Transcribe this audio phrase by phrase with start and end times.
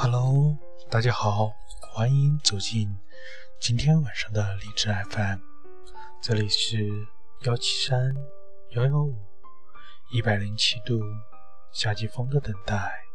[0.00, 0.56] Hello，
[0.88, 1.52] 大家好，
[1.90, 2.96] 欢迎走进
[3.60, 5.40] 今天晚上的荔枝 FM，
[6.22, 6.88] 这里是
[7.40, 8.14] 幺七三
[8.76, 9.16] 幺幺五
[10.12, 11.00] 一百零七度
[11.72, 13.07] 夏季风的等待。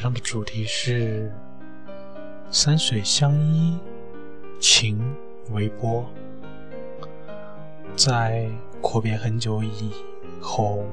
[0.00, 1.30] 上的主题是
[2.50, 3.78] 山水相依，
[4.58, 4.98] 情
[5.50, 6.10] 为波。
[7.94, 8.48] 在
[8.80, 9.92] 阔别很久以
[10.40, 10.86] 后，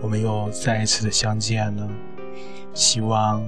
[0.00, 1.88] 我们又再一次的相见了。
[2.74, 3.40] 希望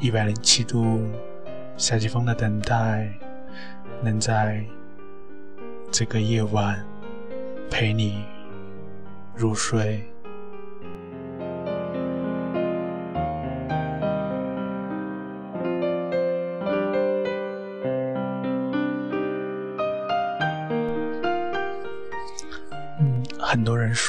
[0.00, 0.98] 一百零七度
[1.76, 3.12] 夏季风的等待，
[4.00, 4.64] 能在
[5.90, 6.82] 这个夜晚
[7.70, 8.24] 陪你
[9.36, 10.02] 入睡。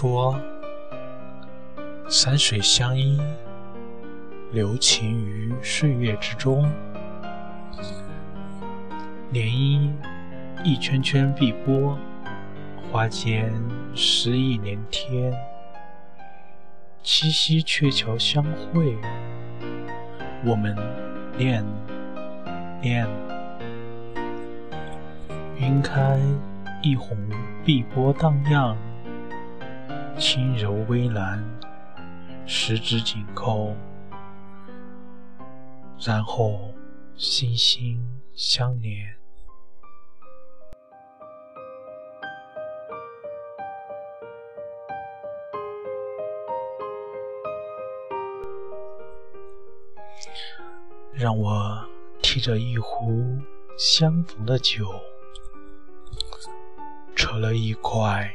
[0.04, 0.38] 说，
[2.10, 3.18] 山水相依，
[4.52, 6.70] 留情于岁月之中。
[9.32, 9.94] 涟漪
[10.62, 11.98] 一圈圈碧波，
[12.92, 13.50] 花间
[13.96, 15.34] 诗意连天。
[17.02, 18.98] 七夕鹊桥相会，
[20.44, 20.76] 我们
[21.38, 21.64] 恋
[22.82, 23.08] 恋。
[25.58, 26.20] 云开
[26.82, 27.18] 一红，
[27.64, 28.76] 碧波荡漾。
[30.26, 31.44] 轻柔微澜，
[32.46, 33.76] 十指紧扣，
[36.00, 36.74] 然后
[37.18, 38.00] 心心
[38.34, 39.14] 相连。
[51.12, 51.86] 让我
[52.22, 53.38] 提着一壶
[53.78, 54.90] 相逢的酒，
[57.14, 58.34] 扯了一块。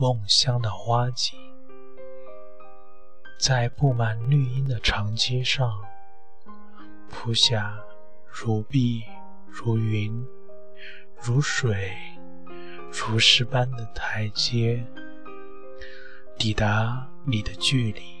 [0.00, 1.36] 梦乡的花季，
[3.40, 5.76] 在布满绿荫的长街上，
[7.10, 7.76] 铺下
[8.28, 9.02] 如碧、
[9.48, 10.24] 如云、
[11.20, 11.92] 如水、
[12.92, 14.84] 如诗般的台阶，
[16.38, 18.17] 抵达你的距离。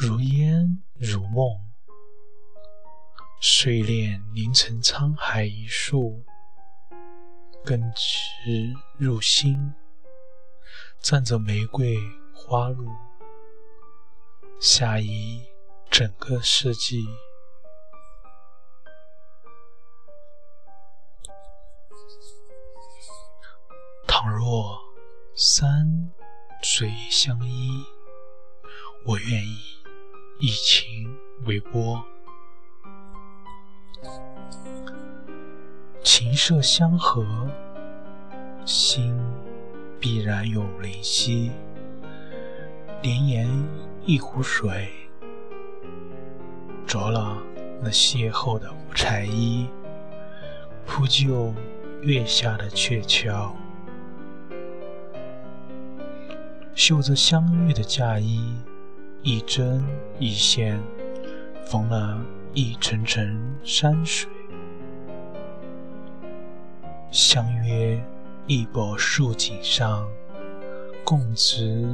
[0.00, 1.58] 如烟如梦，
[3.40, 6.24] 睡莲凝成沧海一粟，
[7.64, 9.74] 根植入心，
[11.00, 11.98] 站着玫瑰
[12.32, 12.88] 花路，
[14.60, 15.42] 下移
[15.90, 17.04] 整个世纪。
[24.06, 24.78] 倘若
[25.34, 26.12] 山
[26.62, 27.84] 水相依，
[29.04, 29.77] 我愿意。
[30.40, 31.12] 以情
[31.46, 32.00] 为波，
[36.04, 37.26] 琴瑟相合，
[38.64, 39.18] 心
[39.98, 41.50] 必然有灵犀。
[43.02, 43.48] 连言
[44.06, 44.92] 一壶水，
[46.86, 47.36] 着了
[47.82, 49.66] 那邂逅的五彩衣，
[50.86, 51.52] 铺就
[52.02, 53.56] 月下的鹊桥，
[56.76, 58.54] 绣着相遇的嫁衣。
[59.22, 59.84] 一针
[60.18, 60.80] 一线，
[61.66, 62.20] 缝了
[62.54, 64.30] 一层层山水。
[67.10, 68.00] 相约
[68.46, 70.08] 一柏树井上，
[71.04, 71.84] 共执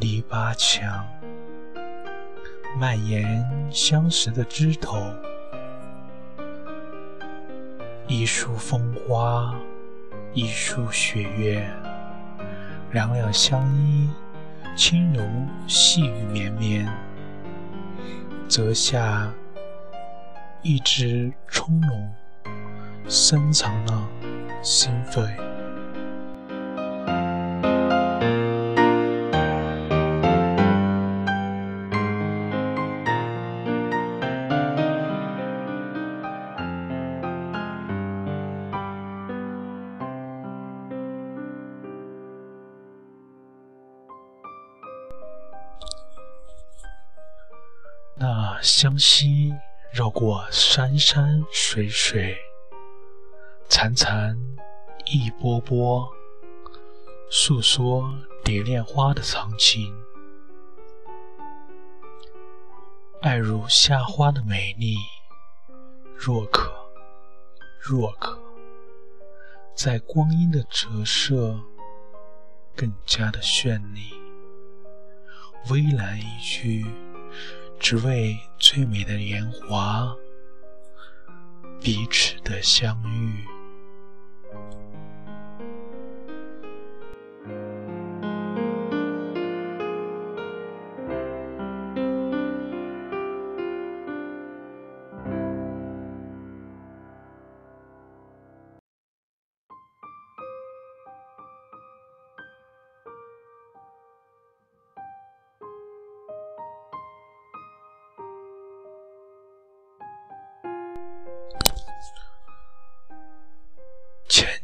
[0.00, 1.06] 篱笆墙，
[2.78, 4.98] 蔓延相识的枝头。
[8.08, 9.54] 一树风花，
[10.34, 11.64] 一树雪月，
[12.90, 14.10] 两两相依。
[14.76, 15.22] 轻柔
[15.66, 16.88] 细雨绵绵，
[18.48, 19.32] 折下
[20.62, 22.08] 一只葱茏，
[23.08, 24.08] 深藏了
[24.62, 25.41] 心扉。
[48.82, 49.54] 湘西
[49.92, 52.36] 绕过山山水水，
[53.68, 54.36] 潺潺
[55.06, 56.12] 一波波，
[57.30, 58.12] 诉说
[58.42, 59.94] 蝶恋花的藏情。
[63.20, 64.96] 爱如夏花的美丽，
[66.16, 66.72] 若可，
[67.78, 68.36] 若可，
[69.76, 71.56] 在光阴的折射，
[72.74, 74.12] 更加的绚丽。
[75.70, 76.84] 微澜一句，
[77.82, 80.16] 只为最美的年华，
[81.80, 83.61] 彼此的相遇。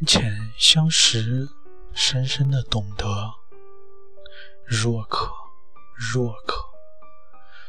[0.06, 1.48] 浅浅相识，
[1.92, 3.34] 深深的懂得。
[4.64, 5.28] 若可，
[5.96, 6.54] 若可，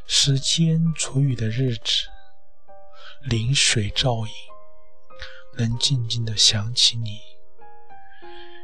[0.06, 2.08] 时间煮雨的日子，
[3.24, 4.32] 临水照影，
[5.58, 7.20] 能静静的想起你，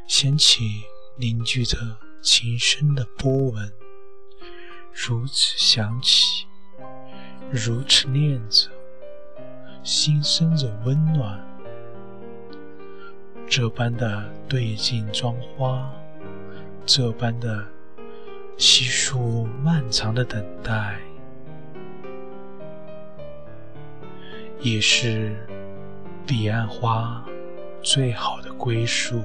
[0.07, 0.83] 想起
[1.17, 1.77] 凝聚着
[2.21, 3.73] 情深的波纹，
[4.93, 6.45] 如此想起，
[7.51, 8.69] 如此念着，
[9.83, 11.54] 心生着温暖。
[13.57, 15.89] 这般的对镜妆花，
[16.85, 17.65] 这般的
[18.57, 20.99] 悉数漫长的等待，
[24.59, 25.37] 也是
[26.27, 27.23] 彼岸花
[27.81, 29.23] 最好的归宿。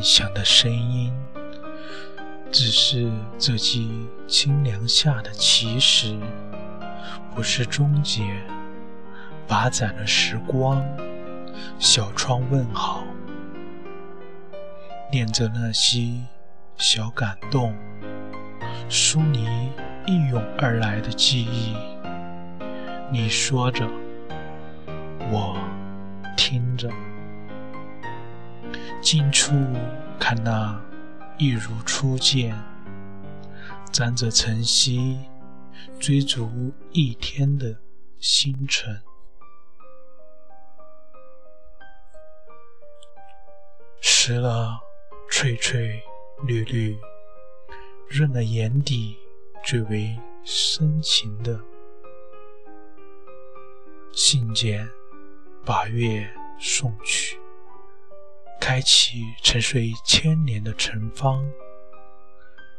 [0.00, 1.12] 所有恋想的声音，
[2.50, 6.16] 只是这季清凉下的起始，
[7.34, 8.22] 不是终结。
[9.46, 10.82] 把盏的时光，
[11.78, 13.04] 小窗问好，
[15.10, 16.12] 念着那些
[16.76, 17.74] 小感动，
[18.88, 19.44] 疏离
[20.06, 21.76] 一涌而来的记忆。
[23.10, 23.86] 你说着，
[25.30, 25.58] 我。
[26.36, 26.88] 听着，
[29.00, 29.52] 近处
[30.18, 30.78] 看那
[31.38, 32.54] 一如初见，
[33.90, 35.18] 沾着晨曦，
[35.98, 37.74] 追逐一天的
[38.18, 39.02] 星辰，
[44.02, 44.78] 湿了
[45.30, 46.02] 翠翠
[46.46, 46.96] 绿绿，
[48.08, 49.16] 润了眼底
[49.64, 51.58] 最为深情的
[54.12, 54.86] 信笺。
[55.62, 56.26] 把月
[56.58, 57.29] 送去，
[58.60, 61.42] 开启沉睡千年的城方，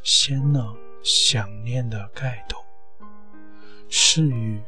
[0.04, 0.74] 掀了
[1.04, 2.64] 想念的盖头，
[3.90, 4.62] 是与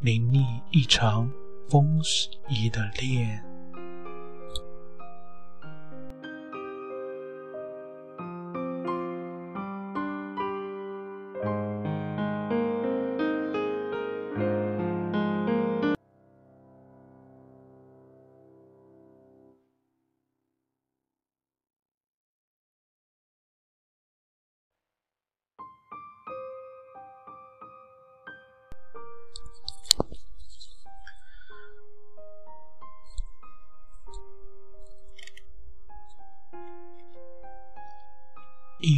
[0.00, 1.30] 淋漓一场
[1.68, 2.00] 风
[2.48, 3.44] 仪的恋。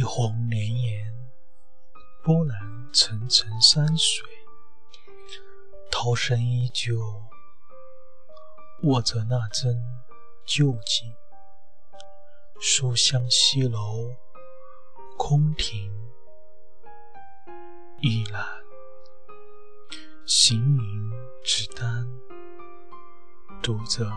[0.07, 1.13] 一泓连延，
[2.23, 2.57] 波澜
[2.93, 4.25] 层层山水，
[5.91, 6.97] 涛声依旧，
[8.83, 9.77] 握着那针
[10.45, 11.13] 旧景，
[12.61, 14.15] 书香西楼，
[15.17, 15.91] 空庭
[17.99, 18.45] 一览，
[20.25, 21.11] 行云
[21.43, 22.07] 纸单，
[23.61, 24.09] 读着，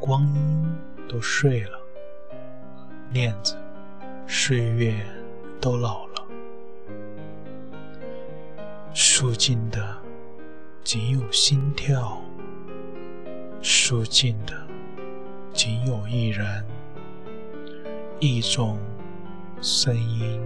[0.00, 1.78] 光阴都睡了，
[3.10, 3.61] 念着。
[4.34, 4.94] 岁月
[5.60, 6.26] 都老了，
[8.94, 9.94] 书尽的
[10.82, 12.18] 仅有心跳，
[13.60, 14.54] 书尽的
[15.52, 16.64] 仅有一人，
[18.20, 18.78] 一种
[19.60, 20.40] 声音。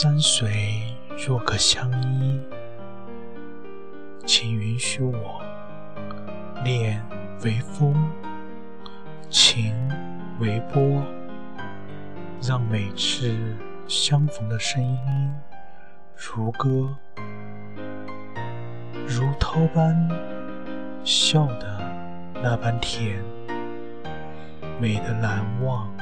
[0.00, 0.94] 山水
[1.26, 2.40] 若可相依，
[4.24, 5.42] 请允许我
[6.62, 7.04] 念
[7.42, 7.92] 为风，
[9.28, 9.74] 情
[10.38, 11.02] 为波，
[12.40, 13.36] 让每次
[13.88, 15.34] 相逢的声音
[16.14, 16.96] 如歌，
[19.04, 20.08] 如涛般
[21.02, 21.80] 笑的
[22.40, 23.20] 那般甜，
[24.80, 25.92] 美的难忘，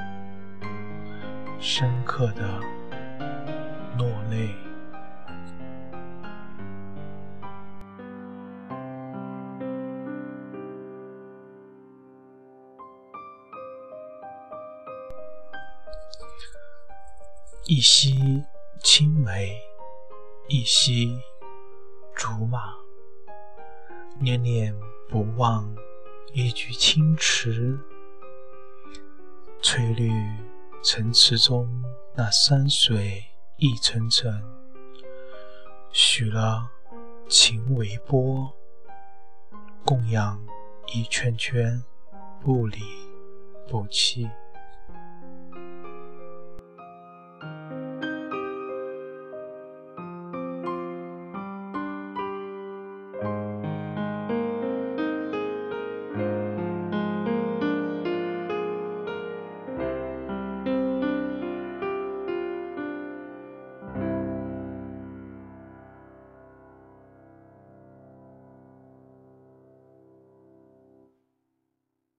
[1.58, 2.60] 深刻的。
[3.98, 4.54] 落泪，
[17.64, 18.44] 一袭
[18.82, 19.58] 青梅，
[20.48, 21.18] 一袭
[22.14, 22.74] 竹马，
[24.20, 25.74] 念念不忘
[26.34, 27.78] 一句青池，
[29.62, 30.10] 翠绿
[30.82, 31.66] 城池中
[32.14, 33.24] 那山水。
[33.58, 34.30] 一层层，
[35.90, 36.70] 许了
[37.26, 38.52] 情为波，
[39.82, 40.38] 供养
[40.94, 41.82] 一圈圈
[42.44, 42.82] 不离
[43.66, 44.28] 不弃。